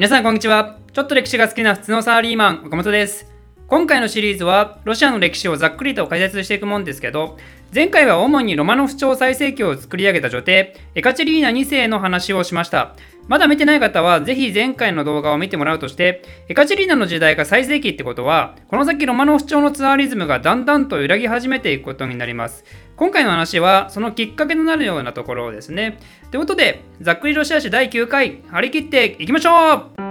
[0.00, 0.78] 皆さんこんにちは。
[0.94, 3.30] ちょっと歴史が好きな普通のサラリーマン岡本です。
[3.66, 7.36] 今回のシリーズはロシアの歴史をざっくりと解説していくもんですけど
[7.74, 12.96] 前回は主にロマノフ朝最盛期を作り上げた女帝エカチェリーナ2世の話をしました。
[13.28, 22.64] まだ見てない方はぜひ前回の動画を見てもらうとしてエカチェリーナの時代が最盛期ってことはこの先ロマノフ朝のツアーリズムがだんだんと揺らぎ始めていくことになります。
[23.00, 25.98] 今回の話はそのきっかけとなるようなところですね。
[26.30, 30.09] ということでざっくりロシア史第9回張り切っていきましょう。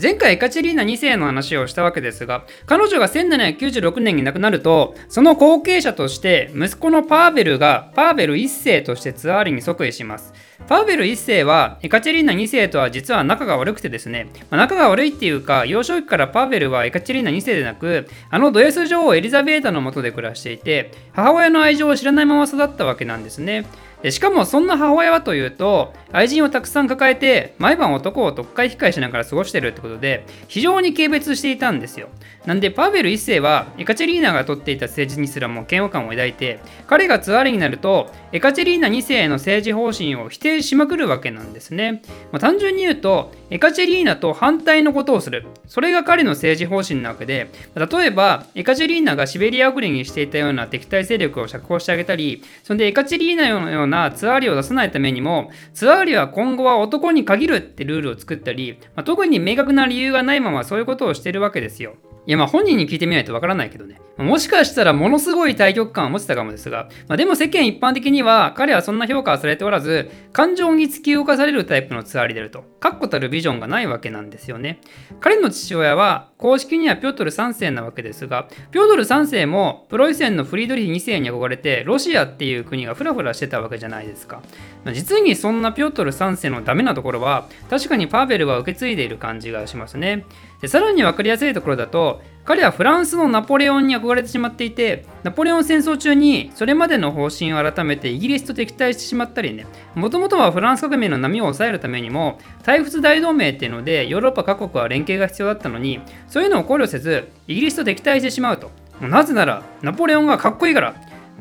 [0.00, 10.32] 前回エカチェリーナ2世の話をしたわけですが彼女が1796年に亡くなるとその後継者として息子のパーベルがパーベル1世としてツアーリに即位します。
[10.68, 23.66] パーベル1世はエカチェリーナ2世とは実は仲が悪くてですね、まあ、仲が悪いっていうか幼少期からパーベルはエカチェリーナ2世でなくあのド S 女王エリザベータのもとで暮らしていて母親の愛情を知らないまま育ったわけなんですね。
[24.10, 32.08] しかもそんな母親はというと愛人をたくさん抱えて毎晩男を特会控えしながら過ごしてるってことで非常に軽蔑していたんですよ。
[32.46, 45.44] なんでパーベル1世はエカチェリーナが取っていた政治にすらも嫌悪感を抱いて彼がツアーリになるとエカチェリーナ2世への政治方針を否定しまくるわけなんですね、まあ、単純に言うとエカチェリーナと反対のことをする。
[45.66, 64.00] それが彼の政治方針なわけで例えばエカチェリーナがシベリア送りにしていたような敵対勢力を釈放してあげたりそんでエカチェリーナのようななツアーリを出さないためにもツアーリは今後は男に限るってルールを作ったり、まあ、特に明確な理由がないままそういうことをしてるわけですよいやまあ本人に聞いてみないとわからないけどね。
[64.18, 74.80] もしかしたらものすごい対局感を持ってたかもですが、まあ、でも世間一般的には彼はそんな評価はされておらず、感情に突き動かされるタイプのツアーリであると、確固たるビジョンがないわけなんですよね。
[75.20, 84.42] 彼の父親は公式にはピョートル3世なわけですが、ピョートル3世もプロイセンのフリードリヒ2世に憧れて、ロシアっていう国がフラフラしてたわけじゃないですか。
[84.84, 90.24] まあ、実にそんなピョートル3世のダメなところは、確かにパーベルは受け継いでいる感じがしますね。
[90.60, 108.70] でさらに分かりやすいところだと彼はフランスのナポレオンに憧れてしまっていてナポレオン戦争中にそれまでの方針を改めてイギリスと敵対してしまったりねもともとはフランス革命の波を抑えるためにも対仏大同盟っていうのでヨーロッパ各国は連携が必要だったのにそういうのを考慮せずイギリスと敵対してしまうと
[109.02, 110.94] なぜならナポレオンがかっこいいから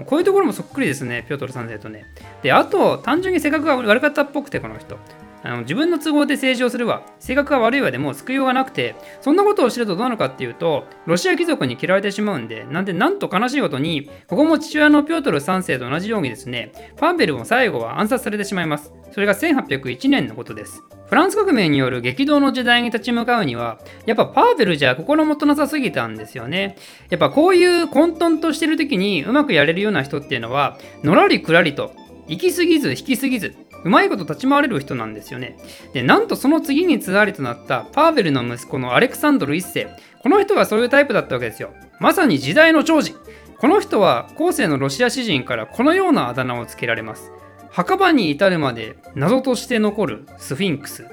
[0.06, 2.06] こういうところもそっくりですね、ピョートル3世とね。
[2.44, 5.00] で、あと、単純に性格が悪かったっぽくて、この人。
[5.48, 7.04] あの自分の都合で政治をするわ。
[7.20, 18.92] 性格が悪いわでも救いようがなくてそんなことを知るとどうなるかっていうとロシア貴族に嫌われてしまうんでなんでなんと悲しいことにここも父親のピョートル3世と同じようにですねパンベルも最後は暗殺されてしまいます。
[19.12, 20.84] それが1801年のことです。
[21.08, 26.76] フランス革命による激動の時代に立ち向かうにはやっぱパーベルじゃ心もとなさすぎたんですよね。
[27.10, 31.94] やっぱこういう混沌としてる時にうまくやれるような人っていうのはのらりくらりと
[32.28, 35.58] 行き過ぎず引き過ぎずうまいこと立ち回れる人なんですよね。
[35.94, 39.88] で、なんとその次にツアーリとなったパーベルの息子のアレクサンドル1世。
[40.22, 41.72] この人はそういうタイプだったわけですよ。
[42.00, 43.16] まさに時代の寵児。
[43.58, 47.32] この人は後世のロシア詩人からこのようなあだ名をつけられます。
[47.70, 51.06] 墓場に至るまで謎として残るスフィンクス。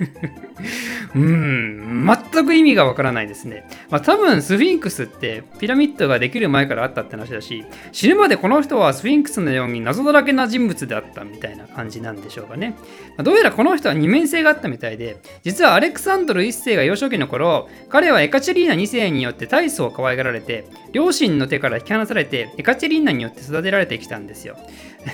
[1.14, 3.66] うん、全く意味がわからないですね。
[3.90, 12.76] まあ、多分スフィンクスってピラミッドができる前からあったって話だし、死ぬまでこの人はスフィンクスのように謎だらけな人物であったみたいな感じなんでしょうかね。
[13.16, 24.56] まあ、どうやらこの人は二面性があったみたいで、実はアレクサンドル1世が幼少期の頃、彼はエカチェリーナ2世によって大層可愛がられて、両親の手から引き離されて、エカチェリーナによって育てられてきたんですよ。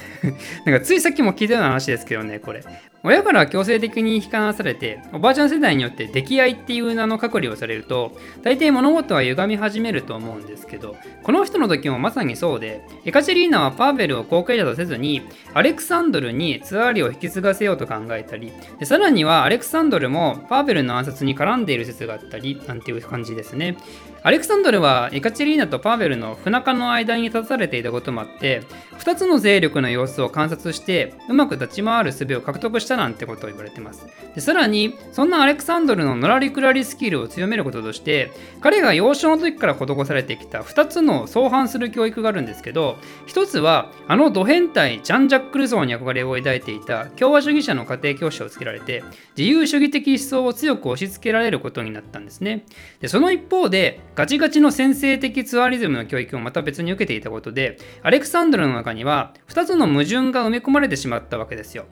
[0.65, 2.63] なんかついさっきも聞いたような話ですけどね、これ。
[3.07, 15.23] 親から強制的に引き離されて、おばあちゃん世代によって溺愛っていう名の隔離をされると、大抵物事は歪み始めると思うんですけど、この人の時もまさにそうで、エカチェリーナはパーベルを後継者とせずに、
[15.55, 18.53] アレクサンドルにツアーリを引き継がせようと考えたり、
[18.83, 23.77] さらにはアレクサンドルもパーベルの暗殺に絡んでいる説があったり、なんていう感じですね。
[24.25, 28.63] アレクサンドルはエカチェリーナとパーベルの不仲の間に立たされていたこともあって、
[28.99, 34.07] 2つの勢力の様子を観察して、うまく立ち回る術を獲得したなんてことを言われてます。
[34.35, 42.97] でさらに、そんなアレクサンドルののらりくらりスキルを強めることとして、彼が幼少の時から施されてきた2つの相反する教育があるんですけど、
[43.27, 49.03] 1つは、あのド変態ジャン・ジャック・ルソーに憧れを抱いていた共和主義者の家庭教師をつけられて、
[49.37, 52.65] 自由主義的思想を強く押し付けられることになったんですね。
[53.01, 61.87] でその一方で、ガチガチの先制的ツアリズムの教育をまた別に受けていたことで、アレクサンドルの中には2つの矛盾が埋め込まれてしまったわけですよ。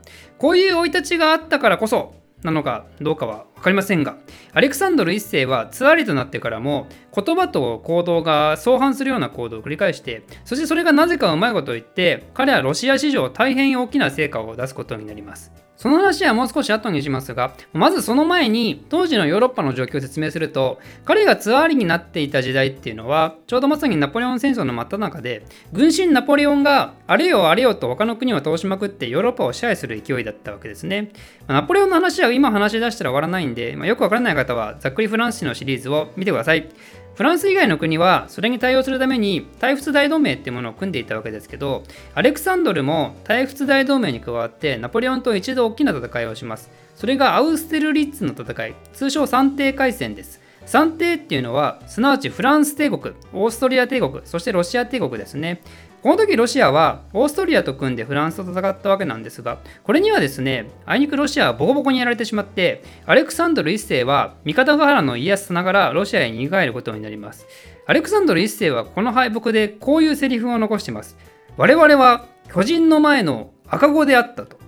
[0.45, 2.13] こういう生い立ちがあったからこそ、
[2.43, 4.19] なのかどうかは分かりませんが、
[4.53, 6.87] アレクサンドル1世はツアリとなってからも
[7.17, 15.51] 言葉と行動が相反するような行動を繰り返して、そしてそれがなぜかうまいこと言って、彼はロシア史上大変大きな成果を出すことになります。
[15.77, 31.11] その話はもう少し後にしますが、まずその前に当時のヨーロッパの状況を説明すると、彼がツアーリになっていた時代っていうのは、ちょうどまさにナポレオン戦争の真っ只中で、軍神ナポレオンがあれよあれよと他の国を倒しまくってヨーロッパを支配する勢いだったわけですね。
[31.49, 36.69] ナポレオンの話は今話し出したら終わらないんで、まあ、よくわからない方はざっくりフランス史のシリーズを見てください。
[37.15, 41.85] フランス以外の国はそれに対応するために対仏大同盟っていうものを組んでいたわけですけど
[42.15, 46.71] アレクサンドルも対仏大同盟に加わってナポレオンと一度大きな戦いをします。
[46.97, 48.75] それがアウステルリッツの戦い。
[48.93, 50.41] 通称三帝海戦です。
[50.67, 55.63] 三帝っていうのはすなわちフランス帝国オーストリア帝国そしてロシア帝国ですね。
[56.05, 67.47] この時ロシアはオーストリアと組んでフランスと戦ったわけなんですが、これにはですね、あいにくロシアはボコボコにやられてしまって、アレクサンドル1世は味方ヶ原の家康さながらロシアへ逃げ帰ることになります。
[67.87, 71.17] アレクサンドル1世はこの敗北でこういうセリフを残しています。
[71.57, 74.59] 我々は巨人の前の赤子であったと。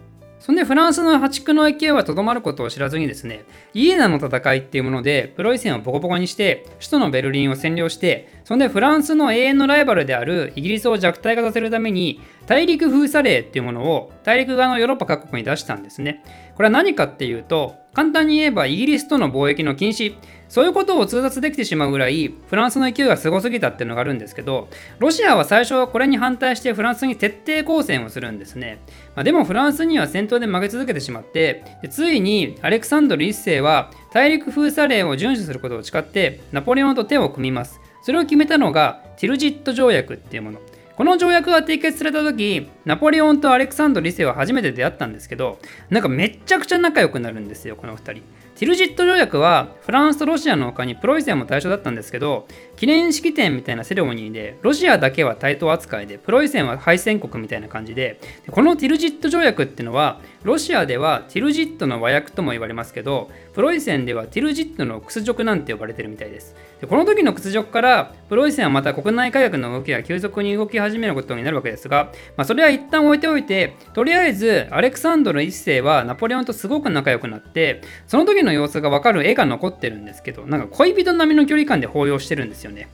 [0.47, 3.45] そんでフランスの破竹の勢いはとどまることを知らずにですね、
[3.75, 16.23] イエナの戦いっていうもので、プロイセンをボコボコにして、首都のベルリンを占領して、そんでフランスの永遠のライバルであるイギリスを弱体化させるために、大陸封鎖令っていうものを大陸側のヨーロッパ各国に出したんですね。
[16.57, 20.17] これは何かっていうと、簡単に言えばイギリスとの貿易の禁止、
[20.49, 24.69] そういうことを通達できてしまうぐらいフランスの勢いがすごすぎたっていうのがあるんですけど
[24.99, 28.79] ロシアは最初はこれに反対してフランスに徹底抗戦をするんですね、
[29.15, 37.81] まあ、でもフランスには戦闘で負け続けてしまってついにアレクサンドル1世は大陸封鎖令を遵守することを誓ってナポレオンと手を組みます。
[38.03, 40.61] それを決めたのがティルジット条約っていうもの。
[40.97, 45.59] この条約が締結された時ナポレオンとアレクサンドル2世は初めて出会ったんですけど
[45.91, 48.23] なんかめっちゃくちゃ仲良くなるんですよこの2人。
[48.57, 58.19] ティルジット条約はフランスとロシアの他にプロイセンも対象だったんですけど記念式典みたいなセレモニーでロシアだけは対等扱いでプロイセンは敗戦国みたいな感じで
[58.51, 66.57] このティルジット条約っていうのはロシアではティルジットの和訳とも言われますけどプロイセンではティルジットの屈辱なんて呼ばれてるみたいです。
[66.81, 82.89] でこの時の屈辱からプロイセンはまた国内改革の動きが急速に動き始めることになるわけですが、まあ、それは一旦置いておいてとりあえずアレクサンドル1世はナポレオンとすごく仲良くなってその時の様子がわかる絵が残ってるんですけどなんか恋人並みの距離感で抱擁してるんですよね。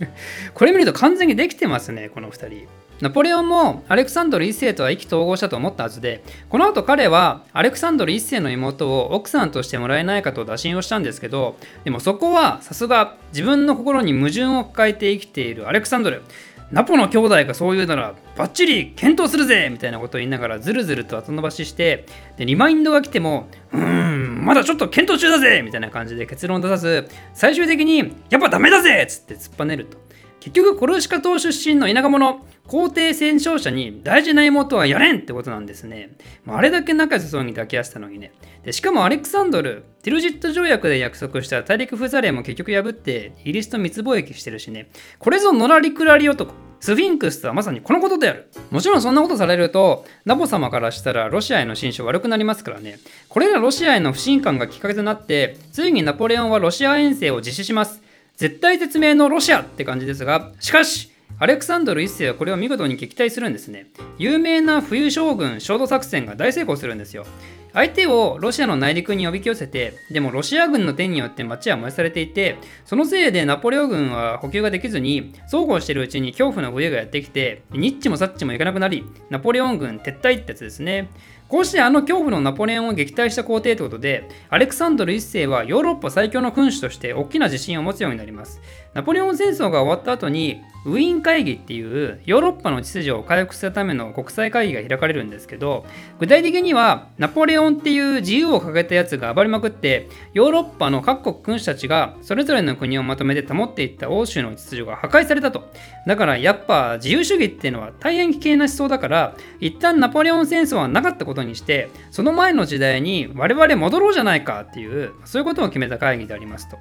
[0.54, 2.68] これ見ると完全にできてますねこの2人。
[3.02, 16.22] ナポレオンもアレクサンドル1世とは意気投合したと思ったはずでこの後彼はアレクサンドル1世の妹を奥さんとしてもらえないかと打診をしたんですけどでもそこはさすが自分の心に矛盾を抱えて生きているアレクサンドル。
[16.70, 19.68] ナポの兄弟がそう言うならバッチリ検討するぜ!
[19.70, 22.06] みたいなことを言いながらずるずると後延ばしして
[22.38, 25.60] でリマインドが来てもうーんまだちょっと検討中だぜ!
[25.62, 29.02] みたいな感じで結論を出さず最終的にやっぱダメだぜ!
[29.02, 29.98] っつって突っぱねると。
[30.40, 32.44] 結局コルシカ島出身の田舎者。
[32.72, 36.16] 皇帝戦勝者に大事な妹はやれんってことなんですね。
[36.46, 38.32] あれだけ仲良さそうに抱き合わせたのにね。
[38.64, 44.88] でしかもアレクサンドル、ティルジット条約で約束した大陸封鎖令も結局破ってイギリスと密貿易してるしね。
[45.18, 46.54] これぞ野良リクラリ男。
[46.80, 48.48] スフィンクスとはまさにこのことである。
[48.70, 52.98] もちろんそんなことされると、ナボ様からしたらロシアへの心象悪くなりますからね。
[53.28, 58.00] これらロシアへの不信感がきっかけとなって、ついにナポレオンはロシア遠征を実施します。
[58.38, 63.86] 絶対絶命のロシアって感じですが、しかし、アレクサンドル1世はこれを見事に撃退するんですね。
[64.18, 67.26] 有名な冬将軍焦土作戦が大成功するんですよ。
[67.72, 81.08] 相手をロシアの内陸におび寄せて、でもロシア軍の手によって町は燃やされていて、そのせいでナポレオン軍は補給ができずに、そうこうしているうちに恐怖の冬がやってきて、ニッチもサッチもいかなくなり、ナポレオン軍撤退ってやつですね。
[81.48, 88.60] こうしてあの恐怖のナポレオンを撃退した皇帝ということで、アレクサンドル1世はヨーロッパ最強の君主として大きな自信を持つようになります。
[88.94, 95.86] ナポレオン戦争が終わった後に、ウィーン会議っていうヨーロッパの秩序を回復するための国際会議が開かれるんですけど
[96.18, 105.70] 具体的にはナポレオンっていう自由を掲げたやつが暴れまくってヨーロッパの各国君主たちがそれぞれの国をまとめて保っていった欧州の秩序が破壊されたと。
[106.06, 116.76] だからやっぱ自由主義っていうのは大変危険な思想だから一旦ナポレオン戦争はなかったことにしてその前の時代に我々戻ろうじゃないかっていうそういうことを決めた会議でありますと。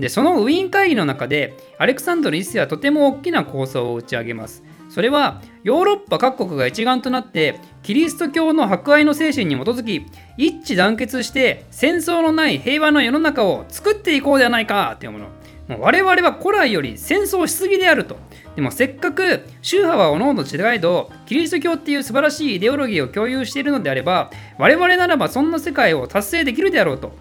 [0.00, 4.62] でそのウィーン会議の中でアレクサンドル1世はとても大きな構想を打ち上げます。
[4.88, 10.06] それはヨーロッパ各国が一丸となってキリスト教の博愛の精神に基づき
[10.36, 15.26] 一致団結して戦争のない平和の世の中を作っていこうではないかというもの。
[15.66, 18.16] もう我々は古来より戦争しすぎであると。
[18.54, 27.12] でもせっかく宗派はおのおの違いどキリスト教っていう素晴らしいイデオロギーを共有しているのであれば我々ならばそんな世界を達成できるであろうと。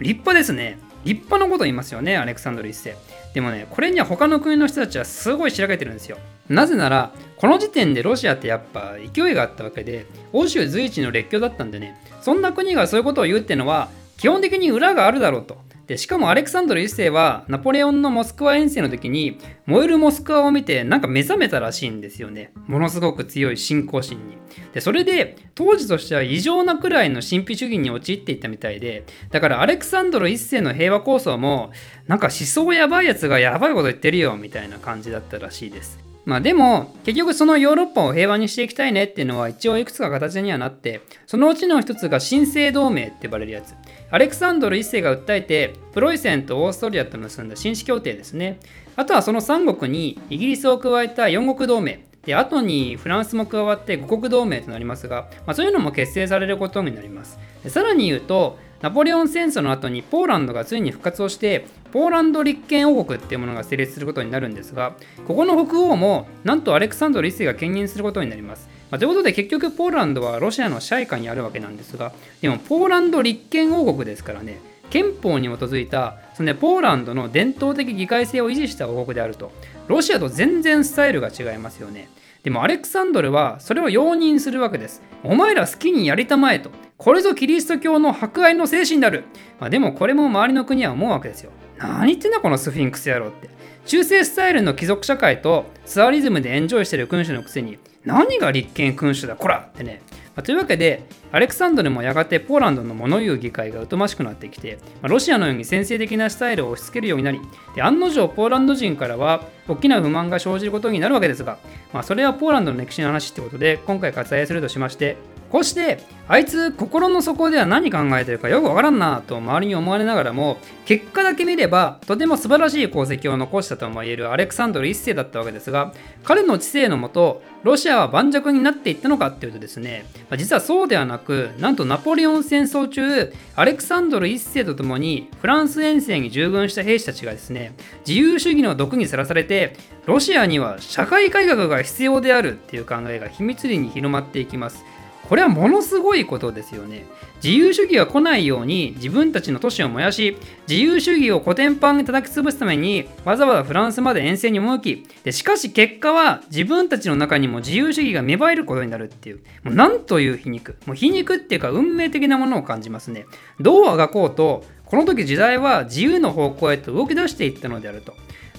[0.00, 0.78] 立派ですね。
[1.04, 2.96] 立派なこと言いますよねアレクサンドル一世
[3.34, 6.18] でもねこれには他の国の人たちはすごい調べてるんですよ。
[6.48, 15.56] なぜならこの時点でロシアってやっぱ勢いがあったわけで欧州随一の列強だったんでねそんな国がそういうことを言うってのは基本的に裏があるだろうと。
[15.86, 22.52] でしかもアレクサンドル1世はナポレオンのモスクワ遠征の時に燃えるモスクワを見てなんか目覚めたらしいんですよね。
[22.66, 24.38] ものすごく強い信仰心に。
[24.72, 31.72] でそれで当時としては異常なくらいの神秘主義に陥っていったみたいでだからアレクサンドル1世の平和構想も
[32.06, 36.11] なんか思想やばいやつがやばいこと言ってるよみたいな感じだったらしいです。
[36.24, 43.74] まあでも結局そのヨーロッパを平和にしていきたいねっていうのは一応いくつか形にはなってそのうちの一つが新生同盟って呼ばれるやつ。
[44.10, 48.60] アレクサンドル1世が訴えてプロイセンとオーストリアと結んだ紳士協定ですね。
[48.94, 52.04] あとはその3国にイギリスを加えた4国同盟。
[52.24, 57.38] で後にフランスも加わって5国同盟となりますが、まあ、そういうのも結成されることになります。
[57.66, 64.96] さらに言うとナポレオン戦争の後にポーランドがついに復活をしてポーランド立憲王国っていうものが成立することになるんですが
[65.26, 68.68] ここの北欧もなんとアレクサンドル1世が兼任することになります。
[68.90, 72.12] まあ、ということで結局ポーランドはロシアの支配下にあるわけなんですが
[72.42, 74.60] でもポーランド立憲王国ですからね
[74.90, 79.52] 憲法に基づいたその、ね、ポーランドの伝統的議会制を維持した王国であると。
[79.88, 82.08] ロシアと全然スタイルが違いますよね。
[82.42, 85.02] でもアレクサンドルはそれを容認するわけです。
[85.22, 86.70] お前ら好きにやりたまえと。
[86.98, 89.24] これぞキリスト教の博愛の精神である、
[89.60, 91.50] まあ、でもこれも周りの国は思うわけですよ。
[91.78, 93.48] 何言ってんだこのスフィンクス野郎って。
[93.86, 97.78] 中世スタイルの貴族社会とツアリズムでエンジョイしてる君主のくせに。
[98.04, 100.02] 何が立憲君主だこらってね、
[100.34, 107.40] まあ、というわけでアレクサンドルもやがてポーランドの物言う議会が疎ましくなってきて、まあ、ロシアのように先制的なスタイルを押し付けるようになり
[107.74, 111.58] で案の定ポーランド人からは大きな不満が生じることになるわけですが、
[111.92, 115.16] まあ、それはポーランドの歴史の話ってことで今回割愛するとしまして
[115.52, 125.92] こうしてあいつ心の底では何考えてるかよくわからんなと周りに思われながらも結果だけ見ればとても素晴らしい功績を残したとも言えるアレクサンドル1世だったわけですが
[126.24, 130.06] 彼の知性のもとロシアは盤石になっていったのかっていうとですね
[130.38, 131.21] 実はそうではなく
[131.58, 137.74] なんとナポレオン戦争中アレクサンドル1世とともにフランス遠征に従軍した兵士たちがですね
[138.06, 139.76] 自由主義の毒にさらされて
[140.06, 144.84] ロシアには社会改革が必要であるっていう考えが秘密裏に広まっていきます。
[145.32, 147.06] これはものすごいことですよね。
[147.42, 150.36] 自由主義が来ないように自分たちの都市を燃やし、
[150.68, 160.76] 自由主義をコテンパンに叩き潰すためにわざわざフランスまで遠征に赴き、でしかし結果は自分たちの中にも自由主義が芽生えることになるっていう、もうなんという皮肉。
[160.84, 163.24] もう皮肉っていうか運命的なものを感じますね。
[163.58, 168.12] どうあがこうと、この時時代は自由の方向へと動き出していったのであると。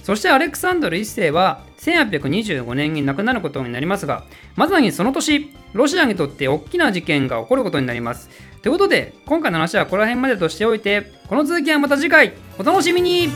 [0.04, 8.28] そしてアレクサンドル1世は1825年に亡くなることになりますが、まさにその年、ロシアにとって大きな事件が起こることになります。
[8.60, 13.30] ということで、今回の話はここら辺までとしておいて、この続きはまた次回、お楽しみに